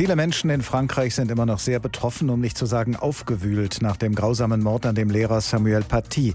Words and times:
Viele 0.00 0.16
Menschen 0.16 0.48
in 0.48 0.62
Frankreich 0.62 1.14
sind 1.14 1.30
immer 1.30 1.44
noch 1.44 1.58
sehr 1.58 1.78
betroffen, 1.78 2.30
um 2.30 2.40
nicht 2.40 2.56
zu 2.56 2.64
sagen 2.64 2.96
aufgewühlt, 2.96 3.82
nach 3.82 3.98
dem 3.98 4.14
grausamen 4.14 4.62
Mord 4.62 4.86
an 4.86 4.94
dem 4.94 5.10
Lehrer 5.10 5.42
Samuel 5.42 5.82
Paty. 5.82 6.32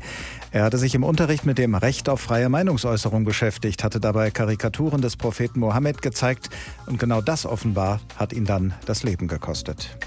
Er 0.51 0.65
hatte 0.65 0.77
sich 0.77 0.93
im 0.93 1.03
Unterricht 1.03 1.47
mit 1.47 1.57
dem 1.57 1.73
Recht 1.73 2.07
auf 2.07 2.21
freie 2.21 2.47
Meinungsäußerung 2.47 3.25
beschäftigt, 3.25 3.83
hatte 3.83 3.99
dabei 3.99 4.29
Karikaturen 4.29 5.01
des 5.01 5.17
Propheten 5.17 5.62
Mohammed 5.62 6.04
gezeigt 6.04 6.51
und 6.86 6.99
genau 6.99 7.21
das 7.21 7.47
offenbar 7.47 8.01
hat 8.17 8.33
ihn 8.33 8.46
dann 8.46 8.75
das 8.86 9.01
Leben 9.01 9.28
gekostet. 9.28 9.97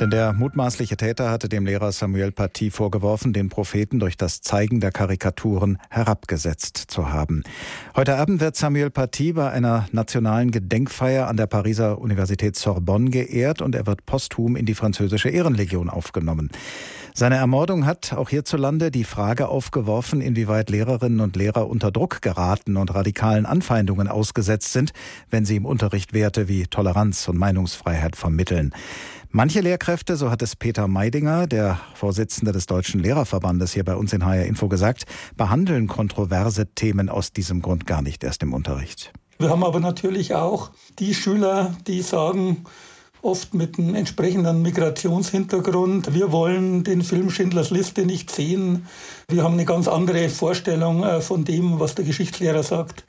Denn 0.00 0.08
der 0.08 0.32
mutmaßliche 0.32 0.96
Täter 0.96 1.30
hatte 1.30 1.50
dem 1.50 1.66
Lehrer 1.66 1.92
Samuel 1.92 2.32
Paty 2.32 2.70
vorgeworfen, 2.70 3.34
den 3.34 3.50
Propheten 3.50 3.98
durch 3.98 4.16
das 4.16 4.40
Zeigen 4.40 4.80
der 4.80 4.92
Karikaturen 4.92 5.76
herabgesetzt 5.90 6.84
zu 6.88 7.12
haben. 7.12 7.42
Heute 7.94 8.16
Abend 8.16 8.40
wird 8.40 8.56
Samuel 8.56 8.88
Paty 8.88 9.34
bei 9.34 9.50
einer 9.50 9.86
nationalen 9.92 10.52
Gedenkfeier 10.52 11.28
an 11.28 11.36
der 11.36 11.46
Pariser 11.46 11.98
Universität 11.98 12.56
Sorbonne 12.56 13.10
geehrt 13.10 13.60
und 13.60 13.74
er 13.74 13.86
wird 13.86 14.06
posthum 14.06 14.56
in 14.56 14.64
die 14.64 14.74
französische 14.74 15.28
Ehrenlegion 15.28 15.90
aufgenommen. 15.90 16.48
Seine 17.12 17.36
Ermordung 17.36 17.86
hat 17.86 18.12
auch 18.12 18.30
hierzulande 18.30 18.90
die 18.90 19.04
Frage 19.04 19.48
aufgeworfen, 19.48 20.20
inwieweit 20.20 20.70
Lehrerinnen 20.70 21.20
und 21.20 21.36
Lehrer 21.36 21.68
unter 21.68 21.90
Druck 21.90 22.22
geraten 22.22 22.76
und 22.76 22.94
radikalen 22.94 23.46
Anfeindungen 23.46 24.08
ausgesetzt 24.08 24.72
sind, 24.72 24.92
wenn 25.28 25.44
sie 25.44 25.56
im 25.56 25.66
Unterricht 25.66 26.12
Werte 26.12 26.48
wie 26.48 26.66
Toleranz 26.66 27.28
und 27.28 27.36
Meinungsfreiheit 27.36 28.16
vermitteln. 28.16 28.72
Manche 29.30 29.60
Lehrkräfte, 29.60 30.16
so 30.16 30.30
hat 30.30 30.42
es 30.42 30.56
Peter 30.56 30.88
Meidinger, 30.88 31.46
der 31.46 31.80
Vorsitzende 31.94 32.52
des 32.52 32.66
Deutschen 32.66 33.00
Lehrerverbandes 33.00 33.72
hier 33.72 33.84
bei 33.84 33.94
uns 33.94 34.12
in 34.12 34.24
HR 34.24 34.44
Info 34.44 34.68
gesagt, 34.68 35.04
behandeln 35.36 35.86
kontroverse 35.86 36.66
Themen 36.74 37.08
aus 37.08 37.32
diesem 37.32 37.62
Grund 37.62 37.86
gar 37.86 38.02
nicht 38.02 38.24
erst 38.24 38.42
im 38.42 38.52
Unterricht. 38.52 39.12
Wir 39.38 39.50
haben 39.50 39.64
aber 39.64 39.80
natürlich 39.80 40.34
auch 40.34 40.70
die 40.98 41.14
Schüler, 41.14 41.74
die 41.86 42.02
sagen, 42.02 42.64
oft 43.22 43.54
mit 43.54 43.78
einem 43.78 43.94
entsprechenden 43.94 44.62
Migrationshintergrund. 44.62 46.14
Wir 46.14 46.32
wollen 46.32 46.84
den 46.84 47.02
Film 47.02 47.30
Schindlers 47.30 47.70
Liste 47.70 48.06
nicht 48.06 48.30
sehen. 48.30 48.86
Wir 49.28 49.44
haben 49.44 49.54
eine 49.54 49.64
ganz 49.64 49.88
andere 49.88 50.28
Vorstellung 50.28 51.04
äh, 51.04 51.20
von 51.20 51.44
dem, 51.44 51.80
was 51.80 51.94
der 51.94 52.04
Geschichtslehrer 52.04 52.62
sagt, 52.62 53.04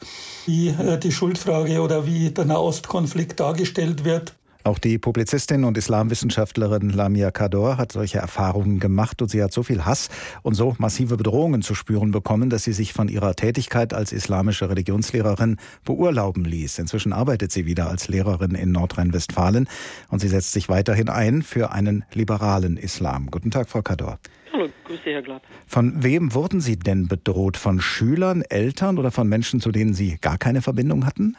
wie 0.45 0.69
äh, 0.69 0.97
die 0.97 1.11
Schuldfrage 1.11 1.81
oder 1.81 2.05
wie 2.05 2.29
der 2.29 2.45
Nahostkonflikt 2.45 3.39
dargestellt 3.39 4.03
wird. 4.05 4.33
Auch 4.63 4.77
die 4.77 4.97
Publizistin 4.99 5.63
und 5.63 5.77
Islamwissenschaftlerin 5.77 6.89
Lamia 6.89 7.31
Kador 7.31 7.77
hat 7.77 7.91
solche 7.91 8.19
Erfahrungen 8.19 8.79
gemacht 8.79 9.21
und 9.21 9.29
sie 9.29 9.41
hat 9.41 9.51
so 9.51 9.63
viel 9.63 9.85
Hass 9.85 10.09
und 10.43 10.53
so 10.53 10.75
massive 10.77 11.17
Bedrohungen 11.17 11.61
zu 11.63 11.73
spüren 11.73 12.11
bekommen, 12.11 12.49
dass 12.49 12.63
sie 12.63 12.73
sich 12.73 12.93
von 12.93 13.07
ihrer 13.07 13.35
Tätigkeit 13.35 13.93
als 13.93 14.11
islamische 14.11 14.69
Religionslehrerin 14.69 15.57
beurlauben 15.83 16.45
ließ. 16.45 16.79
Inzwischen 16.79 17.11
arbeitet 17.11 17.51
sie 17.51 17.65
wieder 17.65 17.89
als 17.89 18.07
Lehrerin 18.07 18.51
in 18.51 18.71
Nordrhein-Westfalen 18.71 19.67
und 20.09 20.19
sie 20.19 20.27
setzt 20.27 20.51
sich 20.51 20.69
weiterhin 20.69 21.09
ein 21.09 21.41
für 21.41 21.71
einen 21.71 22.05
liberalen 22.13 22.77
Islam. 22.77 23.31
Guten 23.31 23.49
Tag, 23.49 23.69
Frau 23.69 23.81
Kador. 23.81 24.19
Hallo, 24.53 24.67
grüße 24.83 25.05
Herr 25.05 25.21
Glatt. 25.21 25.41
Von 25.65 26.03
wem 26.03 26.33
wurden 26.33 26.61
Sie 26.61 26.77
denn 26.77 27.07
bedroht? 27.07 27.57
Von 27.57 27.79
Schülern, 27.79 28.41
Eltern 28.41 28.99
oder 28.99 29.09
von 29.09 29.27
Menschen, 29.27 29.61
zu 29.61 29.71
denen 29.71 29.93
Sie 29.93 30.17
gar 30.19 30.37
keine 30.37 30.61
Verbindung 30.61 31.05
hatten? 31.05 31.35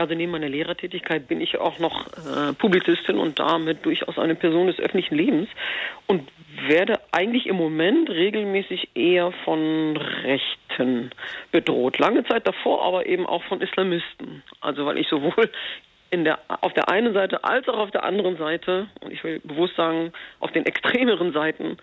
Also 0.00 0.14
neben 0.14 0.32
meiner 0.32 0.48
Lehrertätigkeit 0.48 1.28
bin 1.28 1.40
ich 1.40 1.58
auch 1.58 1.78
noch 1.78 2.06
äh, 2.06 2.52
Publizistin 2.54 3.18
und 3.18 3.38
damit 3.38 3.84
durchaus 3.84 4.18
eine 4.18 4.34
Person 4.34 4.66
des 4.66 4.78
öffentlichen 4.78 5.14
Lebens 5.14 5.48
und 6.06 6.28
werde 6.66 6.98
eigentlich 7.12 7.46
im 7.46 7.56
Moment 7.56 8.08
regelmäßig 8.08 8.90
eher 8.94 9.32
von 9.44 9.96
Rechten 9.96 11.10
bedroht. 11.52 11.98
Lange 11.98 12.24
Zeit 12.24 12.46
davor 12.46 12.82
aber 12.84 13.06
eben 13.06 13.26
auch 13.26 13.42
von 13.44 13.60
Islamisten. 13.60 14.42
Also 14.60 14.86
weil 14.86 14.98
ich 14.98 15.08
sowohl 15.08 15.50
in 16.10 16.24
der, 16.24 16.38
auf 16.48 16.72
der 16.72 16.88
einen 16.88 17.12
Seite 17.12 17.44
als 17.44 17.68
auch 17.68 17.78
auf 17.78 17.90
der 17.90 18.04
anderen 18.04 18.36
Seite, 18.36 18.88
und 19.00 19.12
ich 19.12 19.22
will 19.22 19.40
bewusst 19.44 19.76
sagen, 19.76 20.12
auf 20.40 20.50
den 20.52 20.66
extremeren 20.66 21.32
Seiten, 21.32 21.76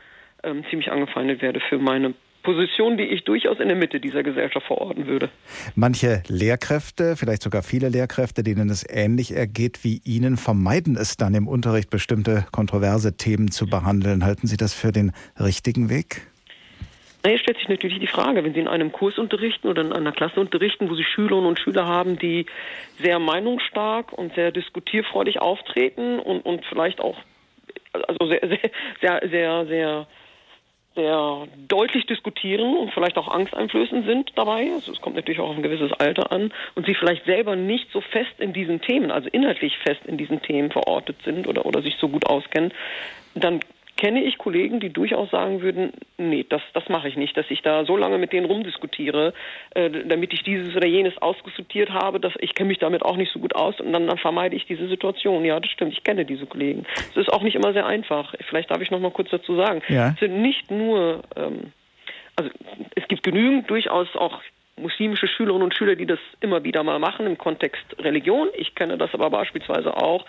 ähm, 0.44 0.66
ziemlich 0.70 0.92
angefeindet 0.92 1.42
werde 1.42 1.60
für 1.60 1.78
meine 1.78 2.14
Position, 2.48 2.96
die 2.96 3.04
ich 3.04 3.26
durchaus 3.26 3.60
in 3.60 3.68
der 3.68 3.76
Mitte 3.76 4.00
dieser 4.00 4.24
Gesellschaft 4.24 4.68
verorten 4.68 5.06
würde. 5.06 5.30
Manche 5.76 6.24
Lehrkräfte, 6.30 7.18
vielleicht 7.18 7.42
sogar 7.42 7.62
viele 7.62 7.90
Lehrkräfte, 7.90 8.42
denen 8.42 8.70
es 8.70 8.86
ähnlich 8.90 9.36
ergeht 9.36 9.84
wie 9.84 10.00
Ihnen, 10.06 10.38
vermeiden 10.38 10.96
es 10.96 11.18
dann 11.18 11.36
im 11.36 11.50
Unterricht, 11.50 11.90
bestimmte 11.90 12.46
kontroverse 12.54 13.18
Themen 13.18 13.52
zu 13.52 13.68
behandeln. 13.68 14.24
Halten 14.24 14.48
Sie 14.48 14.56
das 14.56 14.74
für 14.74 14.94
den 14.94 15.12
richtigen 15.38 15.90
Weg? 15.90 16.22
Na, 17.26 17.32
hier 17.32 17.40
stellt 17.40 17.58
sich 17.58 17.68
natürlich 17.68 18.00
die 18.00 18.08
Frage, 18.08 18.42
wenn 18.46 18.54
Sie 18.54 18.62
in 18.62 18.70
einem 18.70 18.94
Kurs 18.94 19.18
unterrichten 19.18 19.68
oder 19.68 19.82
in 19.82 19.92
einer 19.92 20.14
Klasse 20.14 20.40
unterrichten, 20.40 20.90
wo 20.90 20.96
Sie 20.96 21.04
Schülerinnen 21.04 21.48
und 21.48 21.60
Schüler 21.60 21.86
haben, 21.86 22.18
die 22.18 22.46
sehr 23.02 23.20
meinungsstark 23.20 24.14
und 24.14 24.34
sehr 24.36 24.54
diskutierfreudig 24.54 25.42
auftreten 25.42 26.20
und, 26.20 26.46
und 26.46 26.64
vielleicht 26.64 27.02
auch 27.02 27.18
also 27.92 28.26
sehr, 28.26 28.48
sehr, 28.48 28.72
sehr, 29.02 29.30
sehr, 29.30 29.66
sehr 29.66 30.08
sehr 30.98 31.48
deutlich 31.68 32.08
diskutieren 32.08 32.76
und 32.76 32.92
vielleicht 32.92 33.18
auch 33.18 33.28
angsteinflößend 33.28 34.06
sind 34.06 34.32
dabei. 34.36 34.72
Also 34.74 34.92
es 34.92 35.00
kommt 35.00 35.16
natürlich 35.16 35.40
auch 35.40 35.50
auf 35.50 35.56
ein 35.56 35.64
gewisses 35.64 35.94
Alter 35.94 36.32
an 36.32 36.52
und 36.76 36.86
sie 36.86 36.96
vielleicht 36.96 37.26
selber 37.26 37.56
nicht 37.56 37.90
so 37.94 38.02
fest 38.02 38.34
in 38.40 38.52
diesen 38.52 38.82
Themen, 38.82 39.12
also 39.12 39.30
inhaltlich 39.30 39.78
fest 39.78 40.02
in 40.06 40.18
diesen 40.18 40.42
Themen 40.42 40.72
verortet 40.72 41.18
sind 41.24 41.48
oder, 41.48 41.66
oder 41.66 41.82
sich 41.82 41.96
so 41.98 42.10
gut 42.10 42.26
auskennen, 42.26 42.74
dann 43.36 43.60
kenne 43.98 44.24
ich 44.24 44.38
Kollegen, 44.38 44.80
die 44.80 44.92
durchaus 44.92 45.30
sagen 45.32 45.62
würden, 45.62 45.92
nee, 46.18 46.46
das, 46.48 46.62
das 46.74 46.88
mache 46.88 47.10
ich 47.10 47.18
nicht, 47.18 47.36
dass 47.36 47.46
ich 47.50 47.62
da 47.62 47.84
so 47.84 47.98
lange 47.98 48.18
mit 48.18 48.32
denen 48.32 48.46
rumdiskutiere, 48.46 49.34
äh, 49.72 49.90
damit 50.06 50.34
ich 50.34 50.44
dieses 50.44 50.76
oder 50.76 50.88
jenes 50.88 51.18
ausdiskutiert 51.18 51.90
habe, 51.90 52.20
dass 52.20 52.34
ich 52.40 52.56
kenne 52.56 52.70
mich 52.70 52.80
damit 52.80 53.04
auch 53.04 53.18
nicht 53.18 53.32
so 53.34 53.40
gut 53.40 53.56
aus 53.56 53.80
und 53.82 53.92
dann, 53.92 54.08
dann 54.08 54.18
vermeide 54.18 54.56
ich 54.56 54.66
diese 54.66 54.88
Situation. 54.88 55.44
Ja, 55.44 55.60
das 55.60 55.72
stimmt, 55.72 55.94
ich 55.94 56.04
kenne 56.04 56.26
diese 56.26 56.46
Kollegen. 56.46 56.86
Es 57.12 57.18
ist 57.18 57.34
auch 57.34 57.42
nicht 57.42 57.56
immer 57.56 57.74
sehr 57.74 57.86
einfach. 57.86 58.34
Vielleicht 58.48 58.72
darf 58.72 58.82
ich 58.82 58.92
noch 58.92 59.00
mal 59.00 59.12
kurz 59.12 59.30
dazu 59.32 59.56
sagen. 59.56 59.82
Ja. 59.90 60.10
Es 60.10 60.20
sind 60.20 60.42
nicht 60.42 60.72
nur, 60.72 61.24
ähm, 61.36 61.74
also 62.36 62.52
es 62.96 63.08
gibt 63.08 63.24
genügend 63.24 63.70
durchaus 63.70 64.16
auch 64.16 64.42
muslimische 64.78 65.28
Schülerinnen 65.28 65.64
und 65.64 65.76
Schüler, 65.76 65.96
die 65.96 66.06
das 66.06 66.20
immer 66.40 66.64
wieder 66.64 66.84
mal 66.84 67.00
machen 67.00 67.26
im 67.26 67.38
Kontext 67.38 67.84
Religion. 68.00 68.48
Ich 68.56 68.76
kenne 68.76 68.98
das 68.98 69.14
aber 69.14 69.30
beispielsweise 69.30 69.96
auch, 69.98 70.26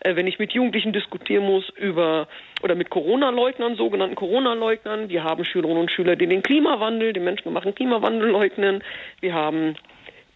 äh, 0.00 0.16
wenn 0.16 0.26
ich 0.26 0.38
mit 0.38 0.52
Jugendlichen 0.52 0.92
diskutieren 0.92 1.44
muss 1.44 1.68
über 1.70 2.28
oder 2.62 2.74
mit 2.74 2.90
Corona-Leugnern, 2.90 3.76
sogenannten 3.76 4.16
Corona-Leugnern. 4.16 5.08
Wir 5.08 5.24
haben 5.24 5.44
Schülerinnen 5.44 5.80
und 5.80 5.90
Schüler, 5.90 6.16
die 6.16 6.26
den 6.26 6.42
Klimawandel, 6.42 7.12
den 7.12 7.24
menschengemachten 7.24 7.74
Klimawandel 7.74 8.28
leugnen. 8.28 8.82
Wir 9.20 9.34
haben 9.34 9.76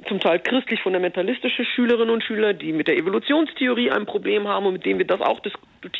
zum 0.09 0.21
Teil 0.21 0.41
christlich-fundamentalistische 0.41 1.65
Schülerinnen 1.65 2.11
und 2.11 2.23
Schüler, 2.23 2.53
die 2.53 2.73
mit 2.73 2.87
der 2.87 2.99
Evolutionstheorie 2.99 3.91
ein 3.91 4.05
Problem 4.05 4.47
haben 4.47 4.67
und 4.67 4.75
mit 4.75 4.85
denen 4.85 4.99
wir 4.99 5.07
das 5.07 5.23
auch, 5.23 5.41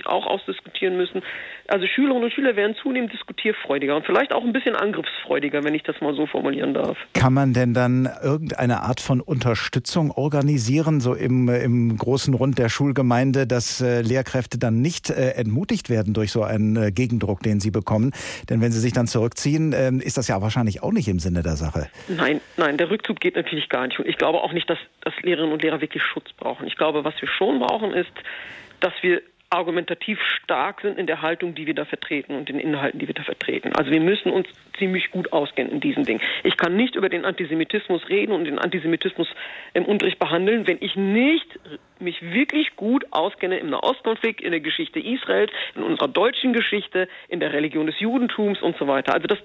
auch 0.05 0.27
ausdiskutieren 0.27 0.99
müssen. 0.99 1.23
Also 1.69 1.87
Schülerinnen 1.87 2.25
und 2.25 2.33
Schüler 2.33 2.57
werden 2.57 2.77
zunehmend 2.81 3.13
diskutierfreudiger 3.13 3.97
und 3.97 4.05
vielleicht 4.05 4.35
auch 4.35 4.45
ein 4.45 4.53
bisschen 4.53 4.77
angriffsfreudiger, 4.77 5.65
wenn 5.65 5.75
ich 5.75 5.83
das 5.83 6.01
mal 6.03 6.15
so 6.15 6.27
formulieren 6.27 6.75
darf. 6.75 6.99
Kann 7.15 7.33
man 7.33 7.55
denn 7.55 7.73
dann 7.73 8.09
irgendeine 8.23 8.83
Art 8.83 9.01
von 9.01 9.23
Unterstützung 9.23 10.11
organisieren, 10.11 11.01
so 11.01 11.15
im, 11.15 11.49
im 11.49 11.97
großen 11.97 12.35
Rund 12.35 12.59
der 12.59 12.69
Schulgemeinde, 12.69 13.47
dass 13.47 13.81
äh, 13.81 14.03
Lehrkräfte 14.03 14.59
dann 14.59 14.83
nicht 14.83 15.09
äh, 15.09 15.31
entmutigt 15.31 15.89
werden 15.89 16.13
durch 16.13 16.33
so 16.33 16.43
einen 16.43 16.77
äh, 16.77 16.93
Gegendruck, 16.93 17.41
den 17.41 17.61
sie 17.61 17.71
bekommen? 17.71 18.13
Denn 18.51 18.61
wenn 18.61 18.73
sie 18.73 18.81
sich 18.81 18.93
dann 18.93 19.07
zurückziehen, 19.07 19.73
äh, 19.73 19.91
ist 20.05 20.19
das 20.19 20.29
ja 20.29 20.43
wahrscheinlich 20.43 20.83
auch 20.83 20.93
nicht 20.93 21.09
im 21.09 21.19
Sinne 21.19 21.43
der 21.43 21.57
Sache. 21.57 21.89
Nein, 22.09 22.43
nein, 22.59 22.77
der 22.77 22.91
Rückzug 22.91 23.21
geht 23.21 23.37
natürlich 23.37 23.69
gar 23.71 23.83
nicht. 23.83 23.86
Und 23.99 24.07
ich 24.07 24.19
glaube 24.19 24.43
auch 24.43 24.53
nicht, 24.53 24.69
dass, 24.69 24.79
dass 25.03 25.15
Lehrerinnen 25.23 25.53
und 25.53 25.63
Lehrer 25.63 25.81
wirklich 25.81 26.03
Schutz 26.03 26.33
brauchen. 26.33 26.67
Ich 26.67 26.77
glaube, 26.77 27.05
was 27.05 27.21
wir 27.21 27.29
schon 27.29 27.59
brauchen, 27.61 27.93
ist, 27.93 28.13
dass 28.81 28.93
wir 29.03 29.23
argumentativ 29.51 30.19
stark 30.43 30.81
sind 30.81 30.99
in 30.99 31.07
der 31.07 31.23
Haltung, 31.23 31.55
die 31.55 31.67
wir 31.67 31.75
da 31.75 31.85
vertreten 31.85 32.35
und 32.35 32.49
den 32.49 32.59
Inhalten, 32.59 32.99
die 32.99 33.07
wir 33.07 33.15
da 33.15 33.23
vertreten. 33.23 33.73
Also 33.75 33.91
wir 33.91 34.01
müssen 34.01 34.31
uns 34.31 34.49
ziemlich 34.79 35.11
gut 35.11 35.33
auskennen 35.33 35.73
in 35.73 35.81
diesen 35.81 36.05
Dingen. 36.05 36.21
Ich 36.43 36.57
kann 36.57 36.77
nicht 36.77 36.97
über 36.97 37.09
den 37.09 37.25
Antisemitismus 37.25 38.09
reden 38.09 38.33
und 38.33 38.45
den 38.45 38.59
Antisemitismus 38.59 39.29
im 39.73 39.85
Unterricht 39.85 40.19
behandeln, 40.19 40.67
wenn 40.67 40.79
ich 40.81 40.97
nicht 40.97 41.59
mich 42.01 42.21
wirklich 42.23 42.75
gut 42.77 43.07
auskenne 43.13 43.59
im 43.59 43.71
Nahostkonflikt, 43.71 44.41
in 44.41 44.51
der 44.51 44.61
Geschichte 44.61 44.99
Israels, 44.99 45.53
in 45.75 45.83
unserer 45.83 46.09
deutschen 46.09 46.53
Geschichte, 46.53 47.09
in 47.29 47.41
der 47.41 47.53
Religion 47.53 47.87
des 47.87 47.99
Judentums 48.01 48.61
und 48.61 48.77
so 48.77 48.89
weiter. 48.89 49.15
Also 49.15 49.29
das, 49.29 49.39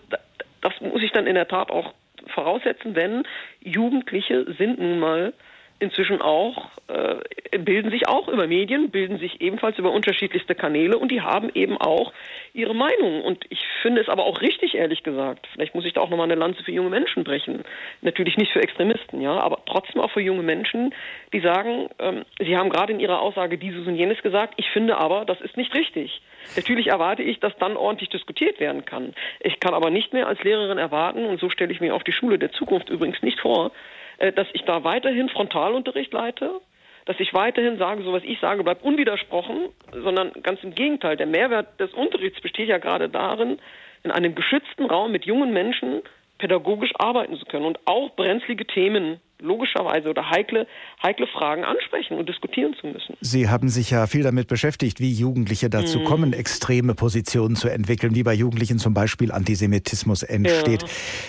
das 0.61 0.73
muss 0.81 1.03
ich 1.03 1.11
dann 1.11 1.27
in 1.27 1.35
der 1.35 1.47
Tat 1.47 1.69
auch 1.69 1.93
voraussetzen, 2.41 2.93
denn 2.93 3.23
Jugendliche 3.61 4.45
sind 4.57 4.79
nun 4.79 4.99
mal 4.99 5.33
inzwischen 5.81 6.21
auch, 6.21 6.69
äh, 6.87 7.57
bilden 7.57 7.89
sich 7.89 8.07
auch 8.07 8.27
über 8.27 8.45
Medien, 8.45 8.91
bilden 8.91 9.17
sich 9.17 9.41
ebenfalls 9.41 9.79
über 9.79 9.91
unterschiedlichste 9.91 10.53
Kanäle 10.53 10.97
und 10.97 11.11
die 11.11 11.21
haben 11.21 11.49
eben 11.55 11.77
auch 11.77 12.13
ihre 12.53 12.75
Meinung. 12.75 13.23
Und 13.23 13.45
ich 13.49 13.59
finde 13.81 13.99
es 13.99 14.07
aber 14.07 14.25
auch 14.25 14.41
richtig, 14.41 14.75
ehrlich 14.75 15.01
gesagt. 15.01 15.47
Vielleicht 15.53 15.73
muss 15.73 15.85
ich 15.85 15.93
da 15.93 16.01
auch 16.01 16.09
nochmal 16.09 16.31
eine 16.31 16.39
Lanze 16.39 16.63
für 16.63 16.71
junge 16.71 16.91
Menschen 16.91 17.23
brechen. 17.23 17.63
Natürlich 18.01 18.37
nicht 18.37 18.51
für 18.51 18.61
Extremisten, 18.61 19.21
ja, 19.21 19.39
aber 19.39 19.63
trotzdem 19.65 20.01
auch 20.01 20.11
für 20.11 20.21
junge 20.21 20.43
Menschen, 20.43 20.93
die 21.33 21.39
sagen, 21.39 21.89
ähm, 21.97 22.25
sie 22.39 22.55
haben 22.55 22.69
gerade 22.69 22.93
in 22.93 22.99
ihrer 22.99 23.19
Aussage 23.19 23.57
dieses 23.57 23.87
und 23.87 23.95
jenes 23.95 24.21
gesagt, 24.21 24.53
ich 24.57 24.69
finde 24.69 24.97
aber, 24.97 25.25
das 25.25 25.41
ist 25.41 25.57
nicht 25.57 25.73
richtig. 25.73 26.21
Natürlich 26.55 26.87
erwarte 26.87 27.23
ich, 27.23 27.39
dass 27.39 27.55
dann 27.57 27.77
ordentlich 27.77 28.09
diskutiert 28.09 28.59
werden 28.59 28.85
kann. 28.85 29.13
Ich 29.39 29.59
kann 29.59 29.73
aber 29.73 29.89
nicht 29.89 30.13
mehr 30.13 30.27
als 30.27 30.41
Lehrerin 30.43 30.77
erwarten, 30.77 31.25
und 31.25 31.39
so 31.39 31.49
stelle 31.49 31.71
ich 31.71 31.81
mir 31.81 31.95
auch 31.95 32.03
die 32.03 32.11
Schule 32.11 32.39
der 32.39 32.51
Zukunft 32.51 32.89
übrigens 32.89 33.21
nicht 33.21 33.39
vor, 33.39 33.71
äh, 34.17 34.31
dass 34.31 34.47
ich 34.53 34.63
da 34.63 34.83
weiterhin 34.83 35.29
Frontalunterricht 35.29 36.13
leite, 36.13 36.61
dass 37.05 37.19
ich 37.19 37.33
weiterhin 37.33 37.77
sage, 37.77 38.03
so 38.03 38.13
was 38.13 38.23
ich 38.23 38.39
sage, 38.39 38.63
bleibt 38.63 38.83
unwidersprochen, 38.83 39.69
sondern 39.91 40.31
ganz 40.43 40.63
im 40.63 40.75
Gegenteil. 40.75 41.17
Der 41.17 41.25
Mehrwert 41.25 41.79
des 41.79 41.93
Unterrichts 41.93 42.41
besteht 42.41 42.69
ja 42.69 42.77
gerade 42.77 43.09
darin, 43.09 43.59
in 44.03 44.11
einem 44.11 44.35
geschützten 44.35 44.85
Raum 44.85 45.11
mit 45.11 45.25
jungen 45.25 45.53
Menschen 45.53 46.01
pädagogisch 46.41 46.91
arbeiten 46.97 47.37
zu 47.37 47.45
können 47.45 47.65
und 47.65 47.79
auch 47.85 48.15
brenzlige 48.15 48.65
Themen 48.65 49.19
logischerweise 49.39 50.09
oder 50.09 50.29
heikle, 50.29 50.67
heikle 51.01 51.27
Fragen 51.27 51.63
ansprechen 51.63 52.17
und 52.17 52.27
diskutieren 52.27 52.75
zu 52.79 52.87
müssen. 52.87 53.15
Sie 53.21 53.47
haben 53.47 53.69
sich 53.69 53.91
ja 53.91 54.07
viel 54.07 54.23
damit 54.23 54.47
beschäftigt, 54.47 54.99
wie 54.99 55.11
Jugendliche 55.11 55.69
dazu 55.69 55.99
mhm. 55.99 56.03
kommen, 56.05 56.33
extreme 56.33 56.95
Positionen 56.95 57.55
zu 57.55 57.67
entwickeln, 57.67 58.15
wie 58.15 58.23
bei 58.23 58.33
Jugendlichen 58.33 58.79
zum 58.79 58.93
Beispiel 58.93 59.31
Antisemitismus 59.31 60.23
entsteht. 60.23 60.81
Ja. 60.83 60.87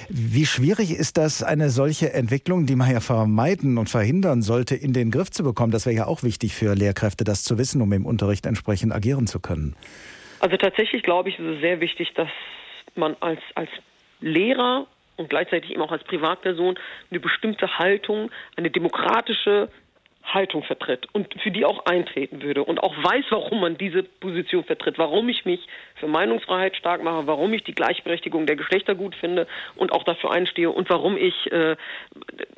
Wie 0.09 0.47
schwierig 0.47 0.91
ist 0.91 1.19
das, 1.19 1.43
eine 1.43 1.71
solche 1.71 2.13
Entwicklung, 2.13 2.67
die 2.67 2.77
man 2.77 2.91
ja 2.91 3.01
vermeiden 3.01 3.79
und 3.79 3.89
verhindern 3.89 4.43
sollte, 4.43 4.75
in 4.75 4.93
den 4.93 5.11
Griff 5.11 5.31
zu 5.31 5.43
bekommen? 5.43 5.73
Das 5.73 5.87
wäre 5.87 5.97
ja 5.97 6.07
auch 6.07 6.23
wichtig 6.23 6.55
für 6.55 6.75
Lehrkräfte, 6.75 7.25
das 7.25 7.45
zu 7.45 7.59
wissen, 7.59 7.81
um 7.83 7.93
im 7.93 8.07
Unterricht 8.07 8.47
entsprechend 8.47 8.95
agieren 8.95 9.27
zu 9.27 9.41
können. 9.41 9.77
Also 10.41 10.57
tatsächlich 10.57 11.03
glaube 11.03 11.29
ich, 11.29 11.39
ist 11.39 11.47
es 11.47 11.61
sehr 11.61 11.81
wichtig, 11.81 12.13
dass 12.15 12.29
man 12.95 13.17
als, 13.21 13.41
als 13.55 13.71
Lehrer 14.21 14.87
und 15.17 15.31
gleichzeitig 15.31 15.71
eben 15.71 15.83
auch 15.83 15.93
als 15.93 16.05
Privatperson 16.05 16.79
eine 17.11 17.21
bestimmte 17.21 17.79
Haltung, 17.79 18.31
eine 18.57 18.71
demokratische 18.71 19.69
Haltung 20.25 20.63
vertritt 20.63 21.09
und 21.13 21.35
für 21.43 21.51
die 21.51 21.65
auch 21.65 21.85
eintreten 21.87 22.43
würde 22.43 22.65
und 22.65 22.83
auch 22.83 22.97
weiß, 22.97 23.25
warum 23.31 23.61
man 23.61 23.77
diese 23.77 24.03
Position 24.03 24.65
vertritt, 24.65 24.99
warum 24.99 25.29
ich 25.29 25.45
mich 25.45 25.67
für 26.03 26.09
Meinungsfreiheit 26.09 26.77
stark 26.77 27.05
mache, 27.05 27.29
warum 27.29 27.53
ich 27.53 27.63
die 27.63 27.77
Gleichberechtigung 27.77 28.45
der 28.45 28.57
Geschlechter 28.57 28.97
gut 28.97 29.15
finde 29.15 29.47
und 29.77 29.93
auch 29.93 30.03
dafür 30.03 30.33
einstehe 30.33 30.69
und 30.69 30.91
warum 30.91 31.17
ich, 31.17 31.53
äh, 31.53 31.77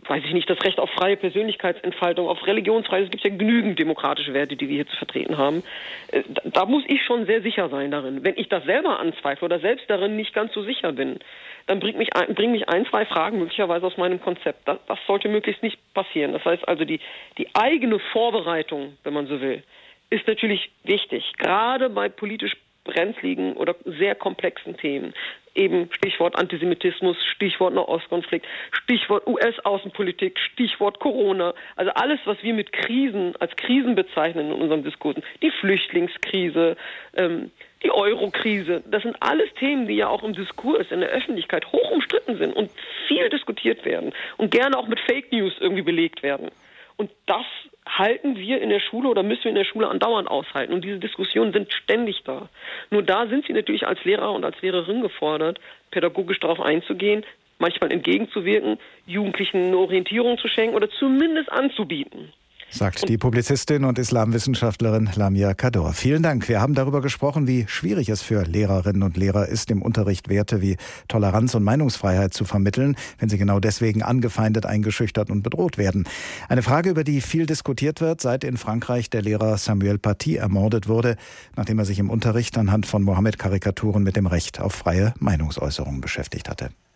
weiß 0.09 0.23
ich 0.25 0.33
nicht, 0.33 0.49
das 0.49 0.65
Recht 0.65 0.79
auf 0.79 0.89
freie 0.91 1.19
Persönlichkeitsentfaltung, 1.19 2.27
auf 2.27 2.47
Religionsfreiheit, 2.47 3.05
es 3.05 3.11
gibt 3.11 3.23
ja 3.23 3.29
genügend 3.29 3.79
demokratische 3.79 4.33
Werte, 4.33 4.57
die 4.57 4.67
wir 4.71 4.77
hier 4.77 4.87
zu 4.87 4.97
vertreten 4.97 5.37
haben. 5.37 5.63
Äh, 6.11 6.23
da, 6.27 6.41
da 6.45 6.65
muss 6.65 6.85
ich 6.87 7.05
schon 7.05 7.27
sehr 7.27 7.43
sicher 7.43 7.69
sein 7.69 7.91
darin. 7.91 8.25
Wenn 8.25 8.39
ich 8.39 8.49
das 8.49 8.65
selber 8.65 8.99
anzweifle 8.99 9.45
oder 9.45 9.61
selbst 9.61 9.91
darin 9.91 10.17
nicht 10.17 10.33
ganz 10.33 10.55
so 10.55 10.63
sicher 10.63 10.93
bin, 10.93 11.19
dann 11.67 11.81
bringt 11.81 11.99
mich 11.99 12.17
ein, 12.17 12.35
bringen 12.35 12.53
mich 12.53 12.71
ein, 12.71 12.87
zwei 12.87 13.05
Fragen 13.05 13.41
möglicherweise 13.41 13.85
aus 13.85 13.99
meinem 13.99 14.23
Konzept. 14.23 14.67
Das, 14.67 14.79
das 14.87 14.99
sollte 15.07 15.29
möglichst 15.29 15.63
nicht 15.63 15.79
passieren. 15.93 16.33
Das 16.33 16.47
heißt 16.47 16.67
also, 16.67 16.87
die, 16.87 17.01
die 17.37 17.55
eigene 17.55 17.99
Vorbereitung, 17.99 18.97
wenn 19.03 19.13
man 19.13 19.27
so 19.27 19.39
will, 19.43 19.63
ist 20.09 20.27
natürlich 20.27 20.71
wichtig, 20.85 21.35
gerade 21.37 21.91
bei 21.91 22.09
politisch 22.09 22.57
brenzligen 22.85 23.55
oder 23.55 23.75
sehr 23.85 24.15
komplexen 24.15 24.77
Themen. 24.77 25.15
Eben 25.55 25.89
Stichwort 25.93 26.37
Antisemitismus, 26.37 27.17
Stichwort 27.25 27.75
Nahostkonflikt, 27.75 28.47
Stichwort 28.73 29.27
US-Außenpolitik, 29.27 30.39
Stichwort 30.39 30.99
Corona. 31.01 31.55
Also 31.77 31.93
alles, 31.93 32.21
was 32.25 32.43
wir 32.43 32.55
mit 32.55 32.73
Krisen 32.73 33.35
als 33.37 33.55
Krisen 33.57 33.95
bezeichnen 33.95 34.51
in 34.51 34.61
unserem 34.61 34.83
Diskursen. 34.83 35.23
Die 35.43 35.51
Flüchtlingskrise, 35.51 36.77
ähm, 37.17 37.51
die 37.85 37.91
Euro-Krise. 37.91 38.83
Das 38.91 39.03
sind 39.03 39.17
alles 39.21 39.53
Themen, 39.55 39.87
die 39.87 39.95
ja 39.95 40.09
auch 40.09 40.23
im 40.25 40.35
Diskurs, 40.35 40.91
in 40.91 41.01
der 41.01 41.11
Öffentlichkeit 41.11 41.71
hoch 41.71 41.91
umstritten 41.93 42.37
sind 42.39 42.55
und 42.55 42.71
viel 43.07 43.29
diskutiert 43.29 43.85
werden 43.85 44.13
und 44.39 44.51
gerne 44.51 44.77
auch 44.77 44.89
mit 44.89 44.99
Fake 45.01 45.31
News 45.31 45.53
irgendwie 45.61 45.83
belegt 45.83 46.23
werden. 46.23 46.51
Und 46.97 47.11
das 47.27 47.45
halten 47.87 48.37
wir 48.37 48.61
in 48.61 48.71
der 48.71 48.81
Schule 48.81 49.09
oder 49.09 49.23
müssen 49.23 49.45
wir 49.45 49.51
in 49.51 49.57
der 49.57 49.65
Schule 49.65 49.89
andauernd 49.89 50.29
aushalten. 50.29 50.73
Und 50.73 50.85
diese 50.85 50.99
Diskussionen 50.99 51.53
sind 51.53 51.73
ständig 51.73 52.23
da. 52.25 52.49
Nur 52.91 53.03
da 53.03 53.27
sind 53.27 53.47
sie 53.47 53.53
natürlich 53.53 53.87
als 53.87 54.03
Lehrer 54.05 54.33
und 54.33 54.45
als 54.45 54.61
Lehrerin 54.63 55.03
gefordert, 55.03 55.61
pädagogisch 55.91 56.41
darauf 56.41 56.61
einzugehen, 56.61 57.25
manchmal 57.59 57.93
entgegenzuwirken, 57.93 58.79
Jugendlichen 59.07 59.65
eine 59.65 59.77
Orientierung 59.77 60.39
zu 60.39 60.49
schenken 60.49 60.75
oder 60.75 60.91
zumindest 60.91 61.53
anzubieten 61.53 62.33
sagt 62.75 63.09
die 63.09 63.19
Publizistin 63.19 63.85
und 63.85 64.01
Islamwissenschaftlerin 64.01 65.09
Lamia 65.15 65.55
Kador. 65.55 65.93
Vielen 65.93 66.25
Dank. 66.25 66.49
Wir 66.49 66.61
haben 66.61 66.75
darüber 66.75 67.01
gesprochen, 67.01 67.47
wie 67.47 67.67
schwierig 67.69 68.09
es 68.09 68.21
für 68.21 68.43
Lehrerinnen 68.43 69.05
und 69.05 69.17
Lehrer 69.17 69.47
ist, 69.49 69.71
im 69.71 69.81
Unterricht 69.81 70.29
Werte 70.29 70.61
wie 70.61 70.77
Toleranz 71.07 71.55
und 71.55 71.63
Meinungsfreiheit 71.63 72.35
zu 72.35 72.45
vermitteln, 72.45 72.97
wenn 73.19 73.29
sie 73.29 73.39
genau 73.39 73.61
deswegen 73.61 74.03
angefeindet, 74.03 74.67
eingeschüchtert 74.67 75.31
und 75.31 75.43
bedroht 75.43 75.79
werden. 75.79 76.05
Eine 76.49 76.63
Frage, 76.63 76.91
über 76.91 77.05
die 77.05 77.21
viel 77.21 77.47
diskutiert 77.47 78.01
wird, 78.01 78.21
seit 78.21 78.43
in 78.43 78.57
Frankreich 78.57 79.09
der 79.09 79.23
Lehrer 79.23 79.57
Samuel 79.57 79.99
Paty 79.99 80.37
ermordet 80.37 80.89
wurde, 80.89 81.17
nachdem 81.55 81.79
er 81.79 81.85
sich 81.85 82.01
im 82.01 82.11
Unterricht 82.11 82.59
anhand 82.59 82.87
von 82.87 83.05
Mohammed-Karikaturen 83.05 84.03
mit 84.03 84.17
dem 84.17 84.27
Recht 84.27 84.61
auf 84.61 84.75
freie 84.75 85.15
Meinungsäußerung 85.21 86.01
beschäftigt 86.01 86.49
hatte. 86.49 86.71